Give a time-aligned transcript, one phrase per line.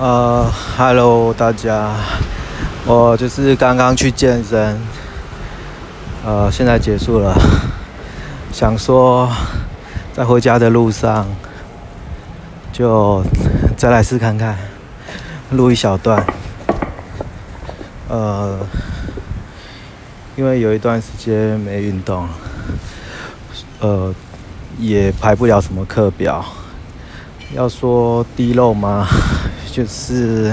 [0.00, 1.92] 呃，Hello，大家，
[2.86, 4.80] 我就是刚刚去健身，
[6.24, 7.34] 呃，现在结束了，
[8.52, 9.28] 想说
[10.12, 11.26] 在回家的路上
[12.72, 13.24] 就
[13.76, 14.56] 再来试看看，
[15.50, 16.24] 录一小段，
[18.08, 18.56] 呃，
[20.36, 22.28] 因为有一段时间没运动，
[23.80, 24.14] 呃，
[24.78, 26.44] 也排不了什么课表，
[27.52, 29.04] 要说低漏吗？
[29.78, 30.52] 就是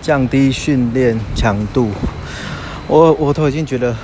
[0.00, 1.90] 降低训练强度，
[2.88, 3.94] 我我都已经觉得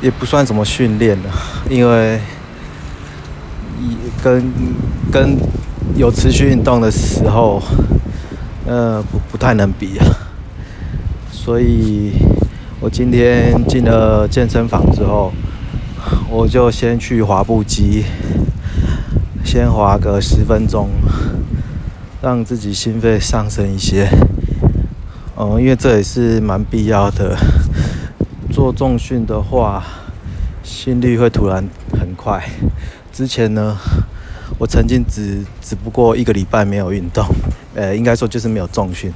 [0.00, 1.24] 也不算什么训练了，
[1.68, 2.18] 因为
[4.24, 4.42] 跟
[5.12, 5.36] 跟
[5.94, 7.62] 有持续运动的时候，
[8.66, 10.06] 呃不不太能比啊。
[11.30, 12.12] 所以
[12.80, 15.30] 我今天进了健身房之后，
[16.30, 18.06] 我就先去滑步机，
[19.44, 20.88] 先滑个十分钟。
[22.22, 24.08] 让自己心肺上升一些，
[25.34, 27.36] 哦，因为这也是蛮必要的。
[28.52, 29.84] 做重训的话，
[30.62, 32.48] 心率会突然很快。
[33.12, 33.76] 之前呢，
[34.56, 37.26] 我曾经只只不过一个礼拜没有运动，
[37.74, 39.12] 呃，应该说就是没有重训，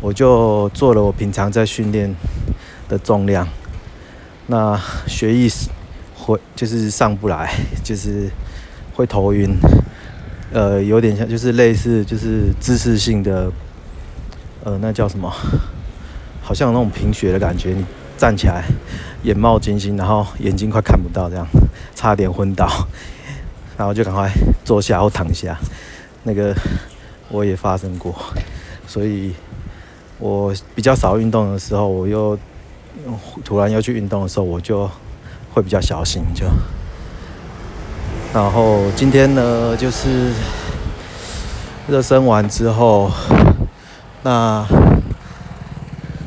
[0.00, 2.14] 我就做了我平常在训练
[2.88, 3.48] 的重量，
[4.46, 5.50] 那血液
[6.14, 8.30] 会就是上不来，就是
[8.94, 9.50] 会头晕。
[10.52, 13.50] 呃，有点像，就是类似，就是姿势性的，
[14.62, 15.32] 呃，那叫什么？
[16.40, 17.70] 好像那种贫血的感觉。
[17.70, 17.84] 你
[18.16, 18.64] 站起来，
[19.24, 21.46] 眼冒金星，然后眼睛快看不到，这样
[21.94, 22.68] 差点昏倒，
[23.76, 24.30] 然后就赶快
[24.64, 25.58] 坐下或躺下。
[26.22, 26.54] 那个
[27.28, 28.14] 我也发生过，
[28.86, 29.32] 所以
[30.18, 32.38] 我比较少运动的时候，我又
[33.44, 34.88] 突然要去运动的时候，我就
[35.52, 36.46] 会比较小心，就。
[38.34, 40.32] 然后今天呢，就是
[41.86, 43.08] 热身完之后，
[44.24, 44.66] 那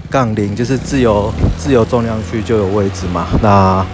[0.09, 3.27] 杠铃就是自由自由重量区就有位置嘛。
[3.41, 3.85] 那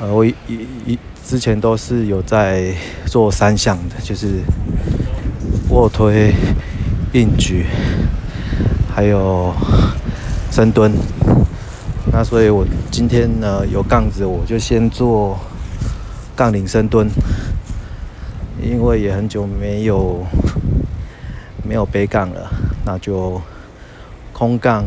[0.00, 0.34] 呃，我一
[0.84, 2.74] 一之前都是有在
[3.06, 4.40] 做三项的，就是
[5.70, 6.34] 卧推、
[7.12, 7.66] 硬举，
[8.92, 9.54] 还有
[10.50, 10.92] 深蹲。
[12.12, 15.38] 那所以我今天呢有杠子，我就先做。
[16.36, 17.08] 杠铃深蹲，
[18.60, 20.26] 因为也很久没有
[21.62, 22.50] 没有背杠了，
[22.84, 23.40] 那就
[24.32, 24.84] 空杠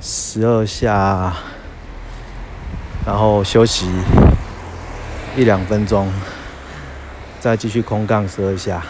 [0.00, 1.34] 十二下，
[3.04, 3.88] 然后休息
[5.36, 6.08] 一两分钟，
[7.40, 8.84] 再继续空杠十二下，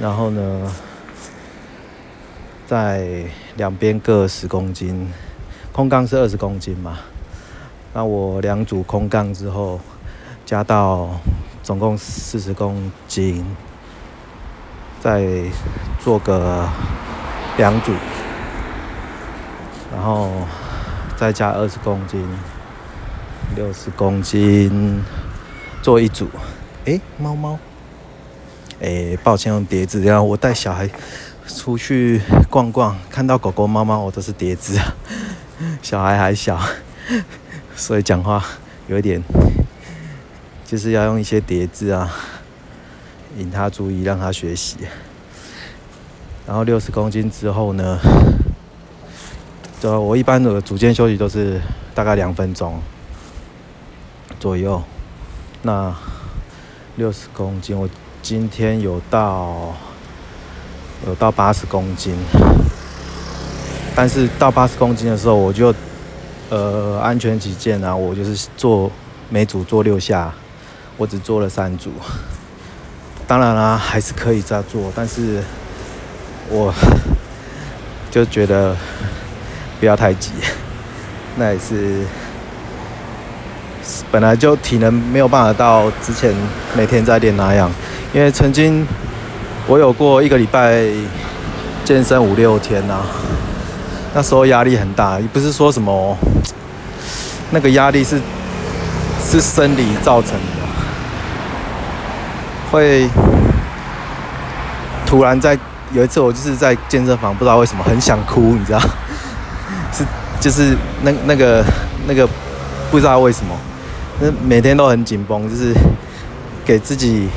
[0.00, 0.72] 然后呢，
[2.66, 5.08] 在两边各十公斤，
[5.70, 6.98] 空杠是二十公斤嘛。
[7.96, 9.80] 那我两组空杠之后，
[10.44, 11.08] 加到
[11.62, 13.42] 总共四十公斤，
[15.00, 15.24] 再
[15.98, 16.68] 做个
[17.56, 17.92] 两组，
[19.90, 20.30] 然后
[21.16, 22.22] 再加二十公斤，
[23.54, 25.02] 六十公斤
[25.80, 26.28] 做一组。
[26.84, 27.58] 诶，猫猫，
[28.80, 30.86] 诶，抱歉用碟子，然后我带小孩
[31.46, 32.20] 出去
[32.50, 34.94] 逛逛，看到狗狗、猫猫，我都是碟子啊，
[35.80, 36.60] 小孩还小。
[37.78, 38.42] 所以讲话
[38.88, 39.22] 有一点，
[40.64, 42.10] 就是要用一些叠字啊，
[43.36, 44.78] 引他注意，让他学习。
[46.46, 47.98] 然后六十公斤之后呢，
[49.78, 51.60] 就我一般的组间休息都是
[51.94, 52.80] 大概两分钟
[54.40, 54.82] 左右。
[55.62, 55.94] 那
[56.96, 57.86] 六十公斤，我
[58.22, 59.74] 今天有到
[61.06, 62.16] 有到八十公斤，
[63.94, 65.74] 但是到八十公斤的时候我就。
[66.48, 68.90] 呃，安全起见啊，我就是做
[69.28, 70.32] 每组做六下，
[70.96, 71.90] 我只做了三组。
[73.26, 75.42] 当然啦，还是可以再做，但是
[76.48, 76.72] 我
[78.12, 78.76] 就觉得
[79.80, 80.30] 不要太急。
[81.36, 82.04] 那也是
[84.12, 86.32] 本来就体能没有办法到之前
[86.76, 87.68] 每天在练那样，
[88.14, 88.86] 因为曾经
[89.66, 90.86] 我有过一个礼拜
[91.84, 93.04] 健身五六天呐。
[94.14, 96.16] 那时候压力很大，也不是说什么，
[97.50, 98.18] 那个压力是
[99.22, 100.40] 是生理造成的，
[102.70, 103.08] 会
[105.04, 105.58] 突然在
[105.92, 108.80] 有一次我就是在健身房，不知道为什么很想哭，你知道？
[109.92, 110.04] 是
[110.40, 111.62] 就是那那个
[112.06, 112.26] 那个
[112.90, 113.54] 不知道为什么，
[114.20, 115.74] 那每天都很紧绷，就是
[116.64, 117.28] 给自己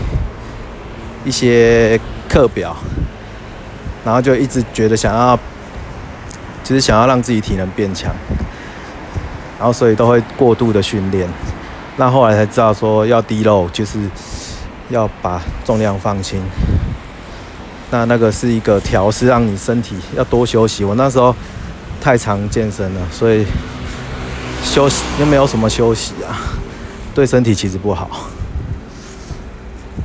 [1.26, 2.00] 一些
[2.30, 2.76] 课表，
[4.06, 5.38] 然后就一直觉得想要。
[6.64, 8.14] 其实想要让自己体能变强，
[9.58, 11.28] 然后所以都会过度的训练。
[11.98, 14.00] 那后来才知道说要低漏，就是
[14.90, 16.42] 要把重量放轻。
[17.92, 20.86] 那那个是一个调试，让你身体要多休息。
[20.86, 21.36] 我那时候
[22.00, 23.46] 太常健身了，所以
[24.64, 26.38] 休息又没有什么休息啊，
[27.16, 28.10] 对身体其实不好。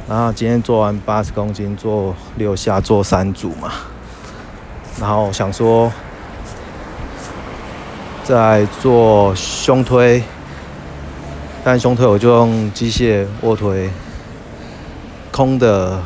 [0.09, 3.71] 然后今天做完八十公斤，做六下，做三组嘛。
[4.99, 5.93] 然后想说
[8.25, 10.23] 再做胸推，
[11.63, 13.89] 但胸推我就用机械卧推，
[15.31, 16.03] 空的。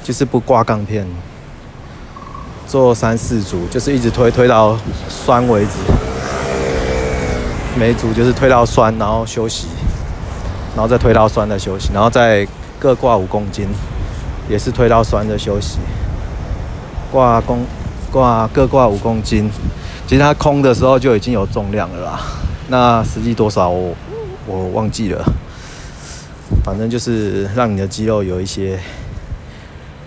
[0.00, 1.06] 就是不挂钢片，
[2.66, 4.74] 做三四组，就是一直推推到
[5.06, 5.72] 酸为止。
[7.78, 9.66] 每组就是推到酸，然后休息，
[10.74, 12.48] 然后再推到酸的休息，然后再
[12.78, 13.68] 各挂五公斤，
[14.48, 15.76] 也是推到酸的休息。
[17.12, 17.66] 挂公
[18.10, 19.50] 挂各挂五公斤，
[20.08, 22.20] 其实它空的时候就已经有重量了啦。
[22.68, 23.94] 那实际多少我
[24.46, 25.22] 我忘记了，
[26.64, 28.80] 反正就是让你的肌肉有一些。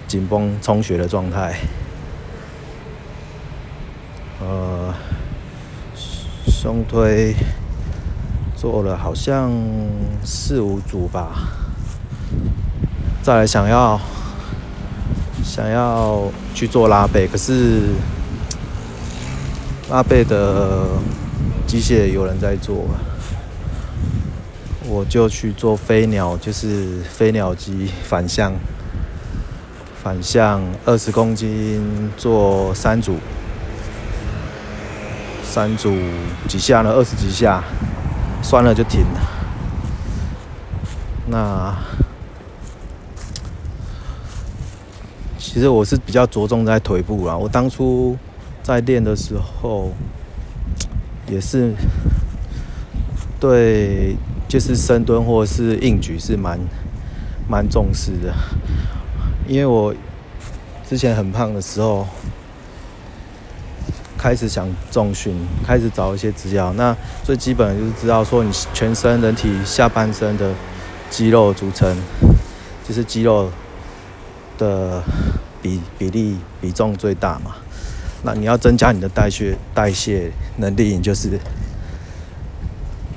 [0.07, 1.55] 紧绷充血的状态，
[4.41, 4.93] 呃，
[6.45, 7.33] 胸推
[8.57, 9.49] 做了好像
[10.21, 11.29] 四五组吧，
[13.23, 13.97] 再来想要
[15.45, 17.83] 想要去做拉背，可是
[19.91, 20.87] 拉贝的
[21.67, 22.85] 机械有人在做，
[24.87, 28.53] 我就去做飞鸟，就是飞鸟机反向。
[30.01, 33.17] 反向二十公斤做三组，
[35.43, 35.93] 三组
[36.47, 36.91] 几下呢？
[36.93, 37.61] 二十几下，
[38.41, 39.19] 酸了就停了。
[41.27, 41.77] 那
[45.37, 47.37] 其实我是比较着重在腿部啦。
[47.37, 48.17] 我当初
[48.71, 49.91] 在练的时候，
[51.27, 51.73] 也是
[53.37, 54.15] 对，
[54.47, 56.57] 就是深蹲或者是硬举是蛮
[57.49, 58.33] 蛮重视的。
[59.45, 59.93] 因为我
[60.87, 62.07] 之前很胖的时候，
[64.17, 65.35] 开始想重训，
[65.65, 66.71] 开始找一些资料。
[66.77, 66.95] 那
[67.25, 70.53] 最基本的就是知道说，你全身人体下半身的
[71.09, 71.97] 肌肉组成，
[72.87, 73.51] 就是肌肉
[74.57, 75.03] 的
[75.61, 77.55] 比比例比重最大嘛。
[78.23, 81.39] 那你要增加你的代谢代谢能力，你就是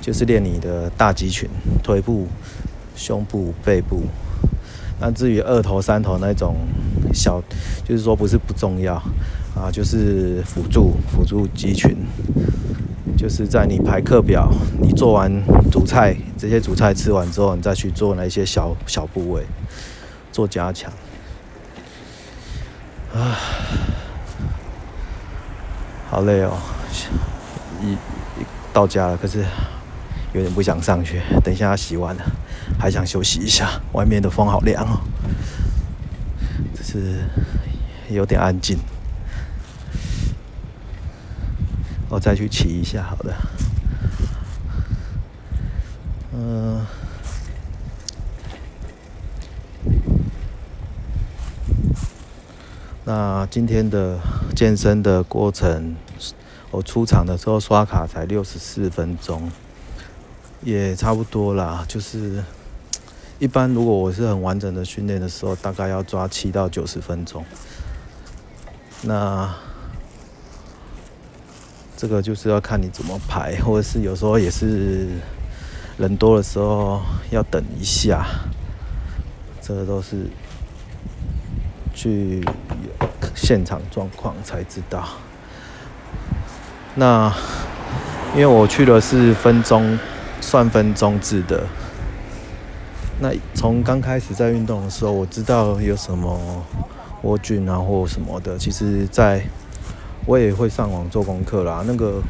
[0.01, 1.49] 就是练你的大肌群，
[1.83, 2.27] 腿部、
[2.97, 4.03] 胸部、背部。
[5.01, 6.57] 那至于二头、三头那种
[7.13, 7.43] 小，
[7.85, 8.95] 就是说不是不重要
[9.55, 11.97] 啊，就是辅助辅助肌群，
[13.17, 14.49] 就是在你排课表，
[14.81, 15.31] 你做完
[15.71, 19.43] 主菜，这些主菜吃完之后，你再去做那些小小部位
[20.33, 20.91] 做加强。
[23.13, 23.37] 啊，
[26.15, 26.57] 好累哦，
[27.83, 27.97] 一
[28.73, 29.45] 到家了，可是
[30.33, 32.23] 有点不想上去，等一下要洗碗了。
[32.79, 35.01] 还想休息一下，外面的风好凉哦，
[36.73, 37.25] 只是
[38.09, 38.79] 有点安静。
[42.09, 43.35] 我再去骑一下，好的。
[46.33, 46.87] 嗯，
[53.05, 54.21] 那今天的
[54.55, 55.97] 健身的过程，
[56.75, 59.49] 我出场的时候刷卡才六十四分钟，
[60.63, 62.43] 也差不多啦，就是。
[63.41, 67.45] 一般如果我是很完整的训练的时候，大概要抓七到九十分钟。
[69.03, 69.53] 那
[71.97, 75.09] 这个就是要看你怎么排，或者是有时候也是
[75.99, 78.25] 人多的时候要等一下，
[79.61, 80.29] 这个都是
[81.93, 82.43] 去
[83.35, 85.07] 现场状况才知道。
[86.97, 87.33] 那
[88.35, 89.99] 因为我去的是分钟
[90.41, 91.65] 算分钟制的。
[93.21, 96.65] 那从刚开始在运动的时候，我知道有什么
[97.23, 99.43] 蜗菌啊或什么的，其实在
[100.27, 101.85] 我也会上网做功课啦。
[101.87, 102.21] 那个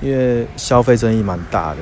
[0.00, 1.78] 因为消费争议蛮大的，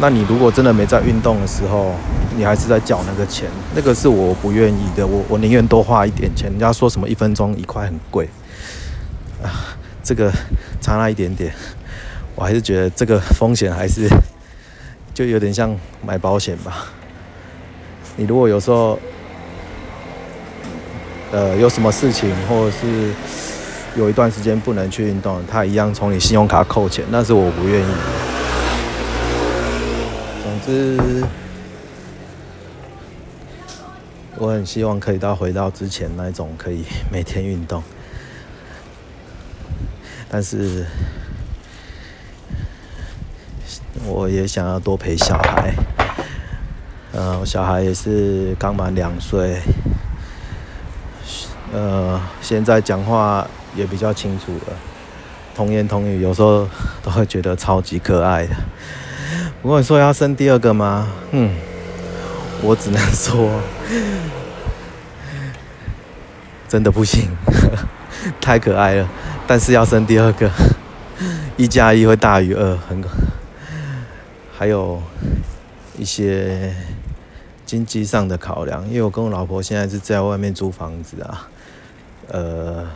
[0.00, 1.92] 那你如果真的没在运动的时候，
[2.36, 5.06] 你还是在缴那个钱，那个是我不愿意的。
[5.06, 6.50] 我我宁愿多花一点钱。
[6.50, 8.26] 人家说什么一分钟一块很贵，
[10.08, 10.32] 这个
[10.80, 11.52] 差那一点点，
[12.34, 14.08] 我还是觉得这个风险还是。
[15.12, 16.86] 就有点像买保险吧。
[18.16, 18.98] 你如果有时候，
[21.32, 23.10] 呃，有什么事情，或者是
[23.96, 27.92] 有一段时间不能去运动，他一样从你信用卡扣钱，那是我不愿意。
[30.44, 31.24] 总之，
[34.36, 37.82] 我很希望可以到回到之前那种可以每天运动，
[40.30, 40.86] 但是。
[44.06, 45.74] 我也想要多陪小孩，
[47.12, 49.60] 嗯，小孩也是刚满两岁，
[51.72, 54.76] 呃，现在讲话也比较清楚了，
[55.54, 56.66] 童言童语，有时候
[57.02, 58.54] 都会觉得超级可爱的。
[59.60, 61.08] 不过你说要生第二个吗？
[61.32, 61.54] 嗯，
[62.62, 63.60] 我只能说，
[66.68, 67.28] 真的不行，
[68.40, 69.08] 太可爱了。
[69.48, 70.50] 但是要生第二个，
[71.56, 73.02] 一加一会大于二，很，
[74.54, 75.02] 还有
[75.96, 76.74] 一些
[77.64, 78.86] 经济上的考量。
[78.88, 81.48] 因为我跟我老婆现在是在外面租房子啊，
[82.28, 82.86] 呃，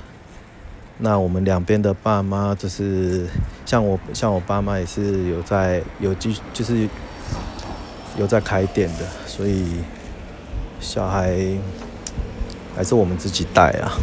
[0.99, 3.27] 那我们两边的爸妈就是
[3.65, 6.87] 像我，像我爸妈也是有在有继就是
[8.19, 9.79] 有在开店的，所以
[10.81, 11.35] 小孩
[12.77, 13.97] 还是我们自己带啊。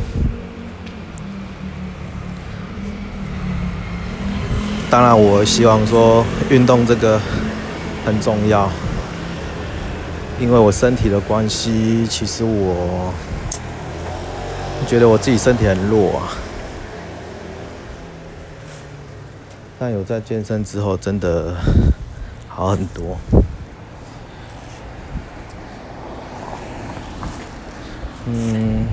[4.91, 7.21] 当然，我希望说运动这个
[8.03, 8.67] 很重要，
[10.39, 13.13] 因为我身体的关系，其实我
[14.87, 16.33] 觉得我自己身体很弱啊。
[19.77, 21.55] 但有在健身之后，真的
[22.47, 23.15] 好很多。
[28.25, 28.87] 嗯。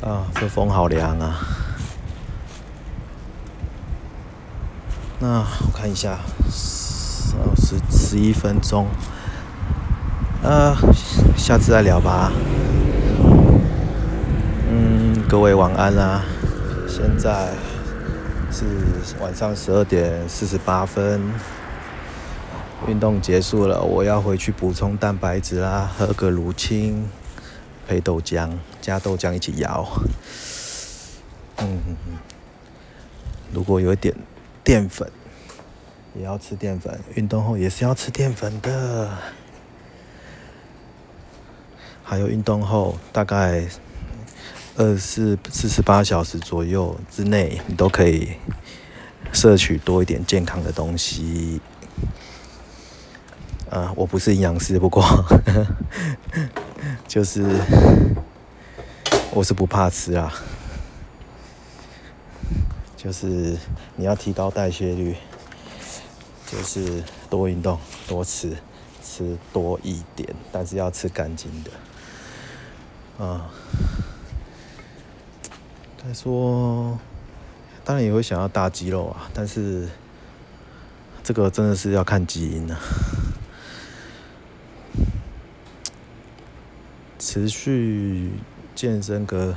[0.00, 1.40] 啊，这风好凉啊！
[5.18, 6.16] 那我看一下，
[6.48, 8.86] 十十一分钟，
[10.44, 10.76] 呃，
[11.36, 12.30] 下次再聊吧。
[14.70, 16.22] 嗯，各位晚安啦！
[16.86, 17.48] 现在
[18.52, 18.64] 是
[19.20, 21.20] 晚上十二点四十八分，
[22.86, 27.08] 运动结束了，我要回去补充蛋白质啦，喝个乳清。
[27.88, 28.50] 配豆浆，
[28.82, 29.88] 加豆浆一起摇。
[31.56, 31.80] 嗯，
[33.50, 34.14] 如果有一点
[34.62, 35.10] 淀粉，
[36.14, 37.00] 也要吃淀粉。
[37.14, 39.10] 运动后也是要吃淀粉的。
[42.04, 43.66] 还有运动后大概
[44.76, 48.32] 二四四十八小时左右之内，你都可以
[49.32, 51.62] 摄取多一点健康的东西。
[53.70, 55.02] 啊，我不是营养师，不过。
[57.08, 57.42] 就是
[59.32, 60.30] 我是不怕吃啊，
[62.98, 63.56] 就是
[63.96, 65.16] 你要提高代谢率，
[66.46, 68.54] 就是多运动、多吃，
[69.02, 73.24] 吃多一点，但是要吃干净的。
[73.24, 73.50] 啊，
[75.96, 76.98] 再说，
[77.84, 79.88] 当然也会想要大肌肉啊，但是
[81.24, 82.78] 这个真的是要看基因啊。
[87.30, 88.30] 持续
[88.74, 89.54] 健身个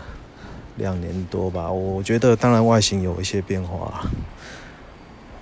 [0.75, 4.03] 两年多吧，我觉得当然外形有一些变化，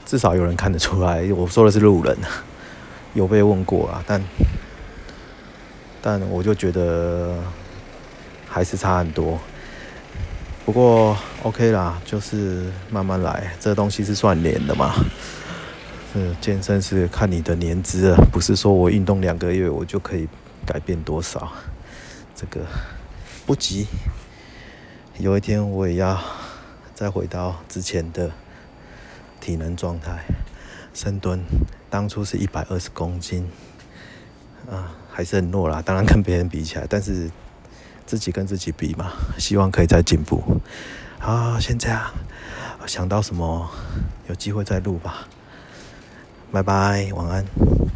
[0.06, 1.24] 至少有人看得出来。
[1.34, 2.16] 我说的是路人，
[3.16, 4.24] 有被问过啊，但
[6.04, 7.36] 但我就觉得
[8.48, 9.40] 还是差很多。
[10.68, 14.94] 不过 OK 啦，就是慢慢来，这东西是算年的嘛。
[16.14, 20.28] 嗯，健身是看你的年资啊，不是说我运动两个月我就可以
[20.64, 21.52] 改变多少。
[22.40, 22.66] 这个
[23.46, 23.86] 不急，
[25.18, 26.18] 有一天我也要
[26.96, 28.32] 再回到之前的
[29.42, 30.24] 体能状态。
[30.94, 31.44] 深蹲
[31.90, 33.46] 当初是一百二十公斤，
[34.72, 35.82] 啊，还是很弱啦。
[35.82, 37.30] 当然跟别人比起来，但是
[38.06, 40.62] 自己跟自己比嘛，希望可以再进步。
[41.20, 42.14] 好，先这样，
[42.88, 43.70] 想到什么
[44.30, 45.28] 有机会再录吧。
[46.54, 47.89] 拜拜，晚安。